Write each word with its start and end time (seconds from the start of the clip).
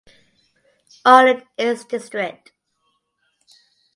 All 1.05 1.27
in 1.27 1.43
its 1.59 1.85
district. 1.85 2.53